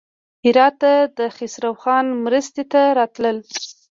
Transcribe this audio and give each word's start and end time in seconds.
هراته 0.45 0.93
د 1.17 1.19
خسروخان 1.35 2.05
مرستې 2.25 2.63
ته 2.71 2.81
راتلل. 2.97 3.37